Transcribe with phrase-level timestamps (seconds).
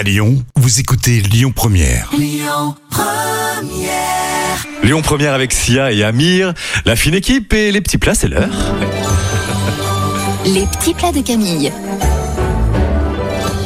[0.00, 2.10] À Lyon, vous écoutez Lyon Première.
[4.82, 6.54] Lyon Première avec Sia et Amir,
[6.86, 8.48] la fine équipe et les petits plats, c'est l'heure.
[10.46, 11.70] Les petits plats de Camille.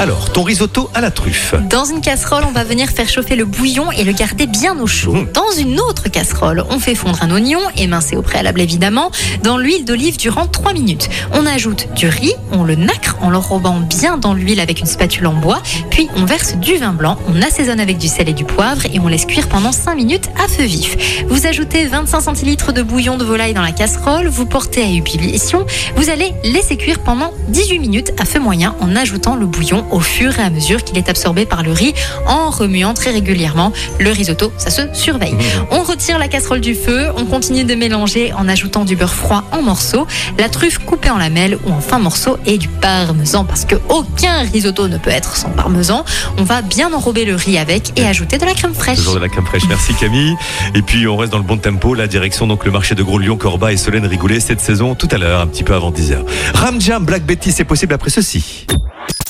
[0.00, 1.56] Alors, ton risotto à la truffe.
[1.68, 4.86] Dans une casserole, on va venir faire chauffer le bouillon et le garder bien au
[4.86, 5.12] chaud.
[5.12, 5.32] Mmh.
[5.34, 9.10] Dans une autre casserole, on fait fondre un oignon, émincé au préalable évidemment,
[9.42, 11.08] dans l'huile d'olive durant 3 minutes.
[11.32, 15.26] On ajoute du riz, on le nacre en l'enrobant bien dans l'huile avec une spatule
[15.26, 15.60] en bois,
[15.90, 19.00] puis on verse du vin blanc, on assaisonne avec du sel et du poivre et
[19.00, 21.24] on laisse cuire pendant 5 minutes à feu vif.
[21.26, 25.66] Vous ajoutez 25 centilitres de bouillon de volaille dans la casserole, vous portez à ébullition,
[25.96, 30.00] vous allez laisser cuire pendant 18 minutes à feu moyen en ajoutant le bouillon au
[30.00, 31.94] fur et à mesure qu'il est absorbé par le riz
[32.26, 33.72] en remuant très régulièrement.
[33.98, 35.36] Le risotto, ça se surveille.
[35.70, 39.44] On retire la casserole du feu, on continue de mélanger en ajoutant du beurre froid
[39.52, 40.06] en morceaux,
[40.38, 44.40] la truffe coupée en lamelles ou en fins morceaux et du parmesan parce que aucun
[44.52, 46.04] risotto ne peut être sans parmesan.
[46.38, 48.98] On va bien enrober le riz avec et ajouter de la crème fraîche.
[48.98, 50.34] Toujours de la crème fraîche, merci Camille.
[50.74, 53.18] Et puis on reste dans le bon tempo, la direction donc le marché de Gros
[53.18, 56.18] Lyon, Corba et Solène Rigoulet cette saison tout à l'heure, un petit peu avant 10h.
[56.54, 58.66] Ram Jam, Black Betty, c'est possible après ceci.